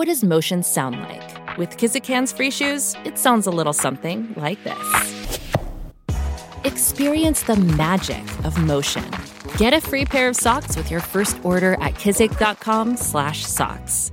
[0.00, 1.58] What does motion sound like?
[1.58, 5.38] With Kizik hands free shoes, it sounds a little something like this.
[6.64, 9.04] Experience the magic of motion.
[9.58, 14.12] Get a free pair of socks with your first order at kizik.com/socks.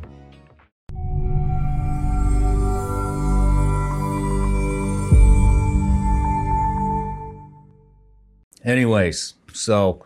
[8.66, 10.04] Anyways, so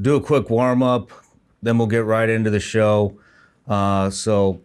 [0.00, 1.12] do a quick warm up,
[1.62, 3.16] then we'll get right into the show.
[3.68, 4.60] Uh, so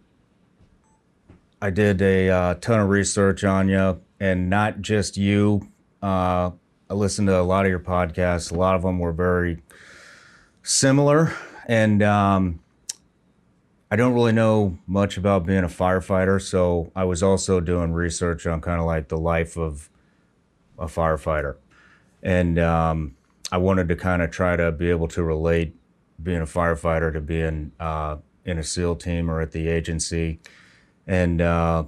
[1.60, 5.68] I did a uh, ton of research on you, and not just you.
[6.02, 6.50] Uh,
[6.90, 8.52] I listened to a lot of your podcasts.
[8.52, 9.62] A lot of them were very
[10.62, 11.34] similar,
[11.66, 12.60] and um,
[13.90, 16.42] I don't really know much about being a firefighter.
[16.42, 19.88] So I was also doing research on kind of like the life of
[20.78, 21.56] a firefighter,
[22.22, 23.16] and um,
[23.50, 25.74] I wanted to kind of try to be able to relate
[26.22, 30.38] being a firefighter to being uh, in a SEAL team or at the agency.
[31.06, 31.84] And uh,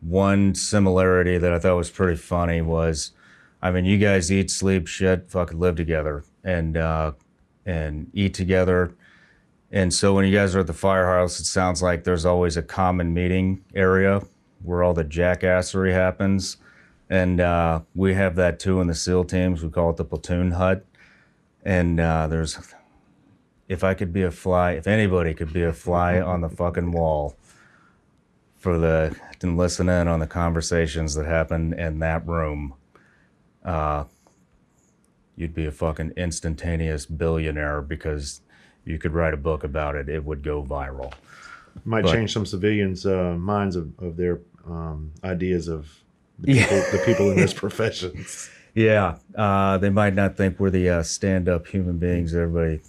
[0.00, 3.12] one similarity that I thought was pretty funny was,
[3.62, 7.12] I mean, you guys eat, sleep, shit, fucking live together, and uh,
[7.64, 8.94] and eat together.
[9.72, 12.62] And so when you guys are at the firehouse, it sounds like there's always a
[12.62, 14.22] common meeting area
[14.62, 16.58] where all the jackassery happens.
[17.10, 19.62] And uh, we have that too in the SEAL teams.
[19.62, 20.84] We call it the platoon hut.
[21.64, 22.58] And uh, there's,
[23.68, 26.92] if I could be a fly, if anybody could be a fly on the fucking
[26.92, 27.36] wall
[28.66, 32.74] for the, and listen in on the conversations that happen in that room,
[33.64, 34.02] uh,
[35.36, 38.40] you'd be a fucking instantaneous billionaire because
[38.84, 40.08] you could write a book about it.
[40.08, 41.12] It would go viral.
[41.84, 45.88] Might But- change some civilians' uh, minds of, of their um, ideas of
[46.40, 46.64] the Yeah.
[46.64, 48.24] people, the people in this profession.
[48.74, 52.80] Yeah, uh, they might not think we're the uh, stand-up human beings everybody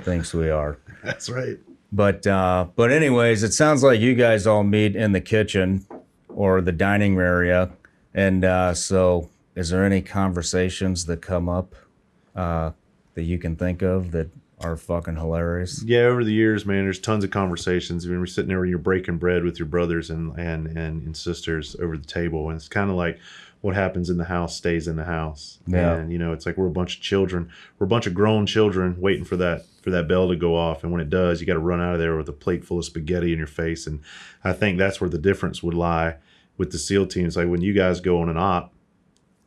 [0.00, 0.78] thinks we are.
[1.04, 1.58] That's right.
[1.92, 5.86] But uh, but anyways, it sounds like you guys all meet in the kitchen
[6.28, 7.70] or the dining area,
[8.14, 11.74] and uh, so is there any conversations that come up
[12.36, 12.70] uh,
[13.14, 14.30] that you can think of that
[14.60, 15.82] are fucking hilarious?
[15.82, 18.06] Yeah, over the years, man, there's tons of conversations.
[18.06, 21.74] When you're sitting there, you're breaking bread with your brothers and and and, and sisters
[21.80, 23.18] over the table, and it's kind of like
[23.60, 25.58] what happens in the house stays in the house.
[25.66, 25.94] Yeah.
[25.94, 28.46] And you know, it's like we're a bunch of children, we're a bunch of grown
[28.46, 31.46] children waiting for that for that bell to go off, and when it does, you
[31.46, 33.86] got to run out of there with a plate full of spaghetti in your face.
[33.86, 34.00] And
[34.44, 36.16] I think that's where the difference would lie
[36.58, 37.36] with the SEAL teams.
[37.36, 38.74] Like when you guys go on an op,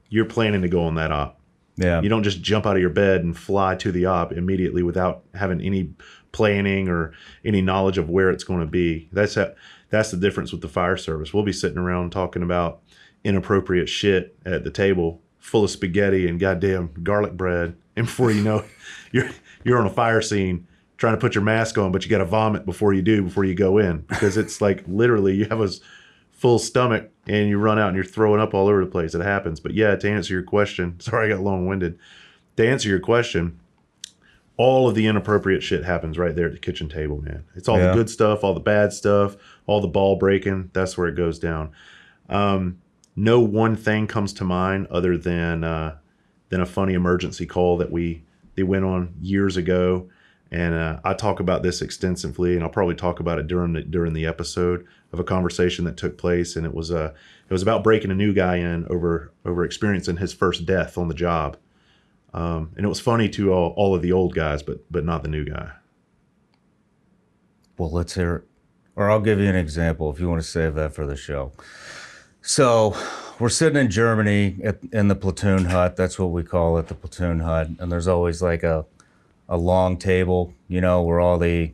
[0.10, 1.40] you're planning to go on that op.
[1.76, 4.84] Yeah, You don't just jump out of your bed and fly to the op immediately
[4.84, 5.92] without having any
[6.32, 7.14] planning or
[7.44, 9.10] any knowledge of where it's going to be.
[9.12, 9.56] That's a,
[9.90, 11.34] that's the difference with the fire service.
[11.34, 12.83] We'll be sitting around talking about
[13.24, 18.42] inappropriate shit at the table, full of spaghetti and goddamn garlic bread, and before you
[18.44, 18.66] know, it,
[19.12, 19.30] you're
[19.64, 20.68] you're on a fire scene
[20.98, 23.44] trying to put your mask on, but you got to vomit before you do before
[23.44, 25.70] you go in because it's like literally you have a
[26.32, 29.14] full stomach and you run out and you're throwing up all over the place.
[29.16, 29.60] It happens.
[29.60, 31.98] But yeah, to answer your question, sorry I got long winded.
[32.58, 33.60] To answer your question,
[34.58, 37.44] all of the inappropriate shit happens right there at the kitchen table, man.
[37.56, 37.88] It's all Yeah.
[37.90, 39.36] the good stuff, all the bad stuff,
[39.66, 40.70] all the ball breaking.
[40.74, 41.72] That's where it goes down.
[42.30, 42.80] Um,
[43.16, 45.98] no one thing comes to mind other than uh,
[46.50, 48.24] than a funny emergency call that we
[48.56, 50.10] they went on years ago,
[50.52, 53.82] and uh, I talk about this extensively, and I'll probably talk about it during the
[53.82, 57.14] during the episode of a conversation that took place, and it was uh,
[57.50, 61.08] it was about breaking a new guy in over over experiencing his first death on
[61.08, 61.58] the job,
[62.34, 65.24] um, and it was funny to all, all of the old guys, but but not
[65.24, 65.72] the new guy.
[67.78, 68.44] Well, let's hear it.
[68.96, 71.52] Or I'll give you an example if you want to save that for the show.
[72.46, 72.94] So,
[73.40, 75.96] we're sitting in Germany at, in the platoon hut.
[75.96, 77.70] That's what we call it, the platoon hut.
[77.80, 78.86] And there's always like a,
[79.48, 81.72] a long table, you know, where all the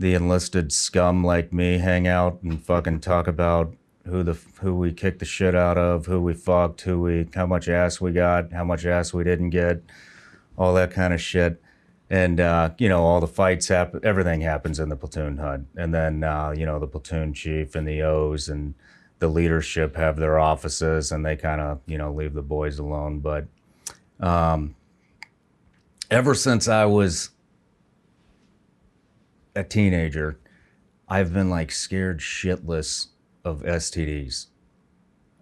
[0.00, 3.74] the enlisted scum like me hang out and fucking talk about
[4.06, 7.46] who the who we kicked the shit out of, who we fucked, who we how
[7.46, 9.82] much ass we got, how much ass we didn't get,
[10.58, 11.62] all that kind of shit
[12.10, 15.94] and uh, you know all the fights happen everything happens in the platoon hut and
[15.94, 18.74] then uh, you know the platoon chief and the o's and
[19.18, 23.20] the leadership have their offices and they kind of you know leave the boys alone
[23.20, 23.46] but
[24.20, 24.74] um,
[26.10, 27.30] ever since i was
[29.54, 30.38] a teenager
[31.08, 33.08] I've been like scared shitless
[33.44, 34.46] of STDs.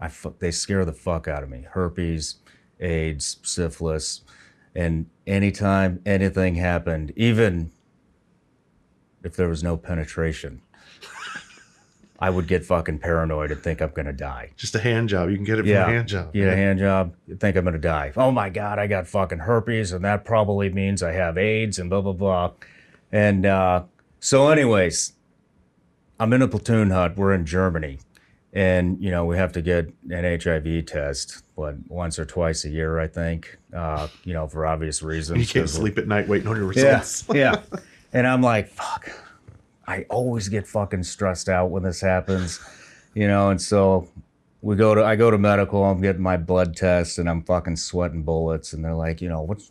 [0.00, 1.66] I they scare the fuck out of me.
[1.70, 2.36] Herpes,
[2.80, 4.22] AIDS, syphilis,
[4.74, 7.70] and anytime anything happened, even
[9.22, 10.60] if there was no penetration,
[12.20, 14.50] I would get fucking paranoid and think I'm gonna die.
[14.56, 15.30] Just a hand job.
[15.30, 16.32] You can get it from Yeah, a hand job.
[16.32, 18.12] Get a hand job, you think I'm gonna die.
[18.16, 21.90] Oh my god, I got fucking herpes, and that probably means I have AIDS, and
[21.90, 22.52] blah blah blah.
[23.10, 23.84] And uh,
[24.20, 25.12] so, anyways,
[26.20, 27.16] I'm in a platoon hut.
[27.16, 27.98] We're in Germany,
[28.52, 32.70] and you know we have to get an HIV test, what once or twice a
[32.70, 33.58] year, I think.
[33.74, 35.40] Uh, you know, for obvious reasons.
[35.40, 37.24] You can't sleep at night waiting on your results.
[37.34, 37.70] yeah, results.
[37.74, 37.80] yeah.
[38.12, 39.10] And I'm like, fuck.
[39.86, 42.60] I always get fucking stressed out when this happens,
[43.14, 43.50] you know.
[43.50, 44.08] And so
[44.62, 45.84] we go to, I go to medical.
[45.84, 48.72] I'm getting my blood test, and I'm fucking sweating bullets.
[48.72, 49.70] And they're like, you know, what's,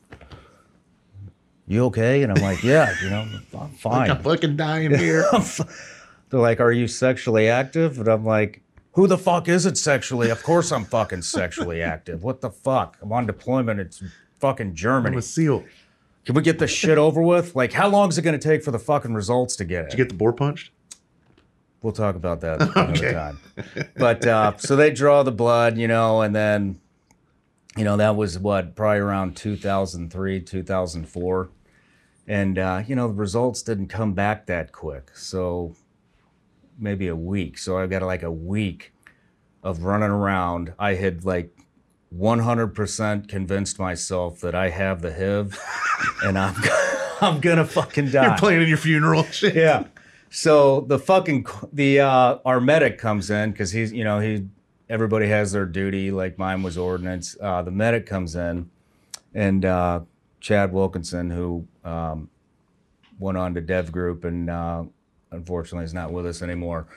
[1.68, 2.24] you okay?
[2.24, 3.28] And I'm like, yeah, you know,
[3.60, 4.12] I'm fine.
[4.12, 5.26] I'm fucking dying here.
[6.30, 8.00] They're like, are you sexually active?
[8.00, 8.64] And I'm like,
[8.94, 10.32] who the fuck isn't sexually?
[10.32, 12.24] Of course I'm fucking sexually active.
[12.24, 12.98] What the fuck?
[13.02, 13.80] I'm on deployment.
[13.80, 14.04] It's
[14.40, 15.14] fucking Germany.
[15.14, 15.64] I'm a seal.
[16.26, 17.56] Can we get this shit over with?
[17.56, 19.94] Like, how long is it going to take for the fucking results to get Did
[19.94, 19.98] it?
[20.00, 20.72] you get the boar punched?
[21.82, 23.12] we'll talk about that another Okay.
[23.12, 23.38] time.
[23.98, 26.80] But uh, so they draw the blood, you know, and then,
[27.76, 31.50] you know, that was what probably around 2003, 2004,
[32.26, 35.12] and uh, you know the results didn't come back that quick.
[35.14, 35.76] So
[36.80, 37.58] maybe a week.
[37.58, 38.94] So I got like a week
[39.62, 40.74] of running around.
[40.80, 41.54] I had like
[42.18, 45.60] 100% convinced myself that I have the HIV,
[46.24, 46.56] and I'm
[47.22, 48.28] I'm gonna fucking die.
[48.28, 49.24] You're planning your funeral.
[49.32, 49.56] Shit.
[49.56, 49.86] Yeah.
[50.30, 54.48] So the fucking the uh, our medic comes in because he's you know he
[54.90, 57.38] everybody has their duty like mine was ordnance.
[57.40, 58.70] Uh, the medic comes in,
[59.34, 60.02] and uh,
[60.40, 62.30] Chad Wilkinson who um,
[63.20, 64.84] went on to Dev Group and uh,
[65.32, 66.88] unfortunately is not with us anymore.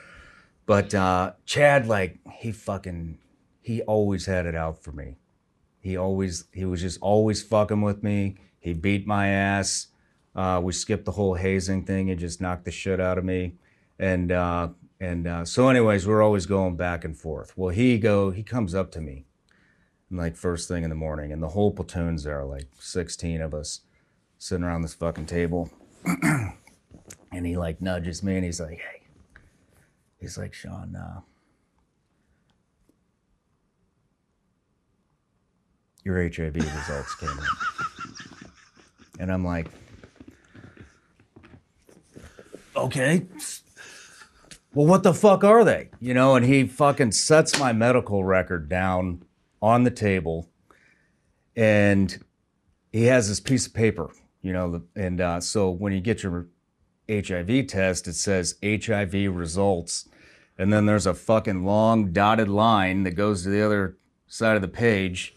[0.65, 3.17] But uh, Chad like he fucking
[3.67, 5.17] he always had it out for me.
[5.81, 8.37] He always he was just always fucking with me.
[8.61, 9.87] He beat my ass.
[10.33, 12.07] Uh, we skipped the whole hazing thing.
[12.07, 13.55] He just knocked the shit out of me,
[13.99, 14.69] and uh,
[15.01, 17.57] and uh, so anyways, we're always going back and forth.
[17.57, 19.25] Well, he go he comes up to me,
[20.09, 23.81] like first thing in the morning, and the whole platoon's there, like sixteen of us,
[24.37, 25.69] sitting around this fucking table,
[26.23, 29.01] and he like nudges me and he's like, hey,
[30.21, 30.95] he's like Shawn.
[30.95, 31.19] Uh,
[36.07, 37.45] your HIV results came in.
[39.19, 39.67] And I'm like,
[42.75, 43.25] okay.
[44.73, 45.89] Well, what the fuck are they?
[45.99, 49.23] You know, and he fucking sets my medical record down
[49.61, 50.49] on the table
[51.55, 52.23] and
[52.91, 54.11] he has this piece of paper,
[54.41, 56.47] you know, and uh, so when you get your
[57.09, 60.07] HIV test, it says HIV results.
[60.57, 64.61] And then there's a fucking long dotted line that goes to the other side of
[64.61, 65.36] the page.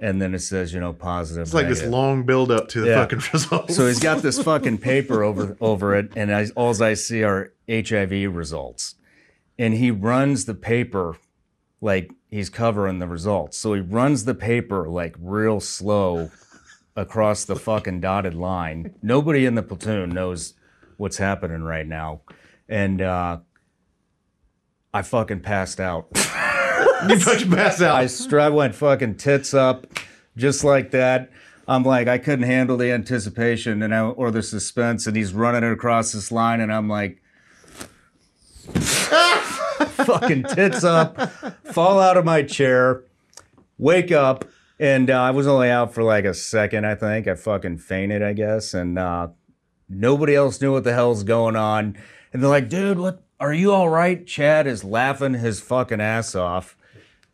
[0.00, 1.42] And then it says, you know, positive.
[1.42, 3.00] It's like this long build up to the Yeah.
[3.02, 3.74] fucking results.
[3.76, 7.52] So he's got this fucking paper over over it, and I, all I see are
[7.68, 8.94] HIV results.
[9.58, 11.16] And he runs the paper
[11.80, 13.58] like he's covering the results.
[13.58, 16.30] So he runs the paper like real slow
[16.94, 18.94] across the fucking dotted line.
[19.02, 20.54] Nobody in the platoon knows
[20.96, 22.20] what's happening right now.
[22.68, 23.38] And uh,
[24.92, 26.08] I fucking passed out.
[27.08, 27.94] you fucking pass out.
[28.32, 29.86] I, I went fucking tits up,
[30.38, 31.30] just like that.
[31.66, 35.70] I'm like, I couldn't handle the anticipation and I, or the suspense, and he's running
[35.70, 37.20] across this line, and I'm like,
[38.72, 41.20] fucking tits up,
[41.72, 43.02] fall out of my chair,
[43.76, 44.46] wake up,
[44.80, 47.26] and uh, I was only out for like a second, I think.
[47.26, 49.28] I fucking fainted, I guess, and uh,
[49.88, 51.98] nobody else knew what the hell's going on.
[52.32, 53.22] And they're like, dude, what?
[53.40, 54.26] Are you all right?
[54.26, 56.76] Chad is laughing his fucking ass off.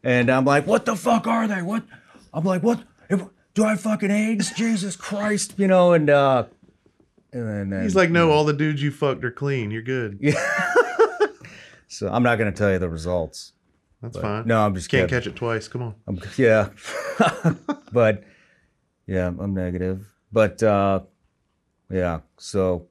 [0.03, 1.63] And I'm like, what the fuck are they?
[1.63, 1.85] What?
[2.33, 2.83] I'm like, what?
[3.09, 4.51] Do I have fucking AIDS?
[4.53, 5.93] Jesus Christ, you know?
[5.93, 6.45] And uh,
[7.33, 9.71] and then He's like, no, all the dudes you fucked are clean.
[9.71, 10.19] You're good.
[10.21, 10.35] Yeah.
[11.89, 13.53] so I'm not gonna tell you the results.
[14.03, 14.47] That's fine.
[14.47, 15.23] No, I'm just Can't kidding.
[15.23, 15.69] catch it twice.
[15.69, 15.95] Come on.
[16.07, 16.71] I'm, yeah,
[17.93, 18.25] but
[19.07, 20.13] yeah, I'm negative.
[20.33, 21.01] But uh,
[21.91, 22.89] yeah, so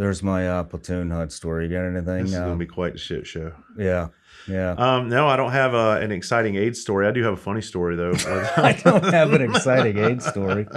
[0.00, 1.66] there's my uh, platoon hut story.
[1.66, 2.22] You got anything?
[2.24, 3.52] This is Uh, gonna be quite a shit show.
[3.76, 4.08] yeah,
[4.48, 4.72] yeah.
[4.72, 7.06] Um, no, I don't have uh, an exciting AIDS story.
[7.06, 8.12] I do have a funny story though.
[8.56, 10.66] I don't have an exciting AIDS story.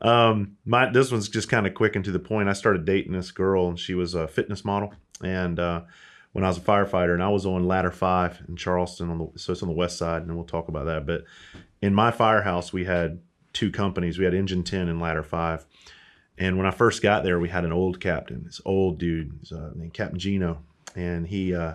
[0.00, 2.48] Um, my this one's just kind of quick and to the point.
[2.48, 4.94] I started dating this girl, and she was a fitness model.
[5.24, 5.80] And uh,
[6.30, 9.38] when I was a firefighter, and I was on Ladder Five in Charleston, on the
[9.38, 11.04] so it's on the west side, and we'll talk about that.
[11.04, 11.24] But
[11.82, 13.18] in my firehouse, we had
[13.52, 14.18] two companies.
[14.20, 15.66] We had Engine Ten and Ladder Five,
[16.38, 19.70] And when I first got there, we had an old captain, this old dude uh,
[19.74, 20.62] named Captain Gino,
[20.94, 21.74] and he uh,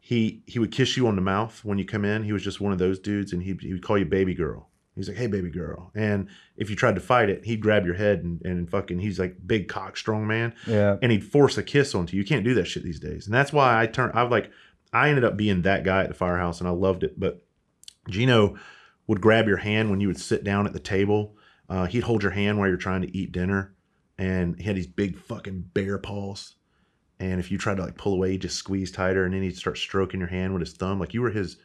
[0.00, 2.24] he he would kiss you on the mouth when you come in.
[2.24, 4.68] He was just one of those dudes, and he he would call you baby girl.
[4.94, 7.94] He's like, "Hey, baby girl," and if you tried to fight it, he'd grab your
[7.94, 8.98] head and, and fucking.
[8.98, 10.98] He's like big cock strong man, Yeah.
[11.00, 12.22] and he'd force a kiss onto you.
[12.22, 14.12] You can't do that shit these days, and that's why I turned.
[14.14, 14.50] I was like,
[14.92, 17.18] I ended up being that guy at the firehouse, and I loved it.
[17.18, 17.42] But
[18.08, 18.56] Gino
[19.06, 21.36] would grab your hand when you would sit down at the table.
[21.72, 23.74] Uh, he'd hold your hand while you're trying to eat dinner,
[24.18, 26.56] and he had these big fucking bear paws.
[27.18, 29.56] And if you tried to like pull away, he'd just squeeze tighter, and then he'd
[29.56, 31.56] start stroking your hand with his thumb, like you were his.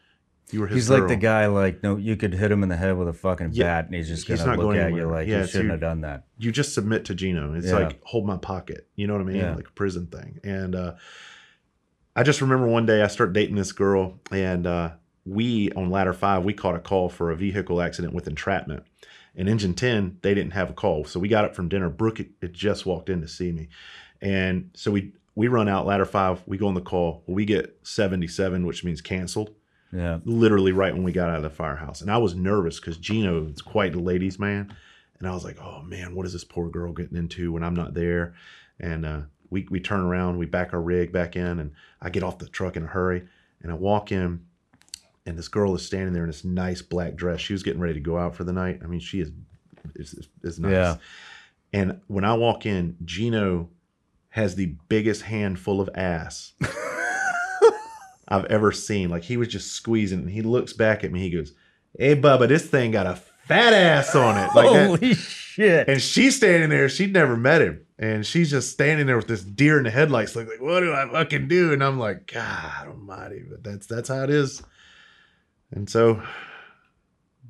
[0.50, 0.76] You were his.
[0.76, 3.14] He's like the guy, like, no, you could hit him in the head with a
[3.14, 5.42] fucking Yeah, bat and he's just he's going not look going at you like, Yeah,
[5.42, 6.24] you shouldn't you- have done that.
[6.38, 7.52] you just submit to Gino.
[7.54, 7.74] It's Yeah.
[7.80, 8.88] like hold my pocket.
[8.96, 9.36] You know what I mean?
[9.36, 9.56] Yeah.
[9.56, 10.40] Like a prison thing.
[10.46, 10.94] And uh,
[12.16, 14.92] I just remember one day I started dating this girl, and uh,
[15.26, 18.84] we on ladder five we caught a call for a vehicle accident with entrapment.
[19.38, 21.90] And engine ten they didn't have a call, so we got up from dinner.
[21.90, 23.70] Brooke had- just walked in to see me,
[24.22, 26.42] and so we we run out ladder five.
[26.48, 27.24] We go on the call.
[27.28, 29.52] We get seventy seven, which means canceled
[29.94, 30.18] Yeah.
[30.26, 32.02] literally right when we got out of the firehouse.
[32.02, 34.74] And I was nervous because Gino is quite a ladies' man.
[35.20, 37.76] And I was like, oh man, what is this poor girl getting into when I'm
[37.76, 38.34] not there?
[38.80, 42.24] And uh, we, we turn around, we back our rig back in, and I get
[42.24, 43.24] off the truck in a hurry.
[43.62, 44.46] And I walk in,
[45.28, 47.42] and this girl is standing there in this nice black dress.
[47.42, 48.80] She was getting ready to go out for the night.
[48.84, 49.32] I mean, she is
[49.96, 50.72] is, is nice.
[50.72, 50.96] Yeah.
[51.74, 53.70] And when I walk in, Gino
[54.30, 56.54] has the biggest handful of ass
[58.28, 59.10] I've ever seen.
[59.10, 61.20] Like he was just squeezing, and he looks back at me.
[61.20, 61.54] He goes,
[61.98, 64.88] "Hey, Bubba, this thing got a fat ass on it." Like that.
[64.88, 65.90] Holy shit.
[65.90, 66.88] And she's standing there.
[66.88, 70.38] She'd never met him, and she's just standing there with this deer in the headlights,
[70.38, 74.08] like, like, "What do I fucking do?" And I'm like, "God Almighty!" But that's that's
[74.08, 74.64] how it is.
[75.72, 76.22] And so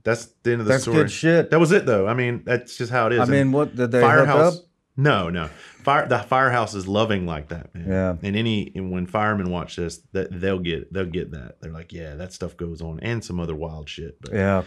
[0.03, 0.97] that's the end of the That's story.
[0.97, 1.49] good shit.
[1.51, 2.07] That was it, though.
[2.07, 3.19] I mean, that's just how it is.
[3.19, 4.57] I And- mean, what did they firehouse.
[4.57, 4.63] up?
[4.99, 5.47] No, no.
[5.83, 7.87] Fire the firehouse is loving like that, man.
[7.87, 8.15] Yeah.
[8.23, 11.61] And any and when firemen watch this, that they'll get they'll get that.
[11.61, 14.19] They're like, yeah, that stuff goes on, and some other wild shit.
[14.19, 14.63] But Yeah.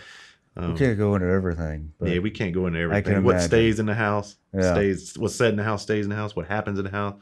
[0.57, 1.92] um, we can't go into everything.
[1.99, 3.25] But yeah, we can't go into I everything.
[3.25, 4.73] What stays in the house Yeah.
[4.73, 5.19] stays.
[5.19, 6.37] What's said in the house stays in the house.
[6.37, 7.16] What happens in the house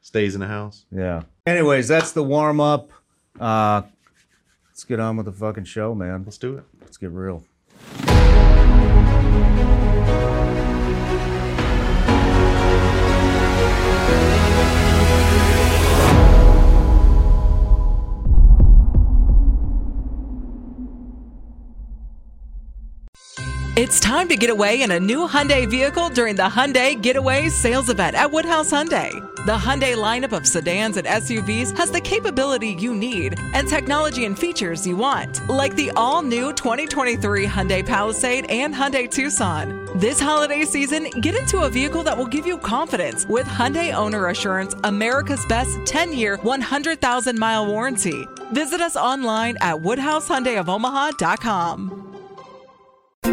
[0.00, 0.86] stays in the house.
[0.92, 1.22] yeah.
[1.46, 2.90] Anyways, that's the warm up.
[3.40, 3.82] Uh,
[4.74, 6.24] let's get on with the fucking show, man.
[6.24, 6.64] Let's do it.
[6.80, 7.44] Let's get real.
[23.76, 27.90] It's time to get away in a new Hyundai vehicle during the Hyundai Getaway Sales
[27.90, 29.10] Event at Woodhouse Hyundai.
[29.46, 34.38] The Hyundai lineup of sedans and SUVs has the capability you need and technology and
[34.38, 39.88] features you want, like the all-new 2023 Hyundai Palisade and Hyundai Tucson.
[39.96, 44.28] This holiday season, get into a vehicle that will give you confidence with Hyundai Owner
[44.28, 48.28] Assurance America's Best 10-year, 100,000-mile warranty.
[48.52, 52.03] Visit us online at woodhousehyundaiofomaha.com.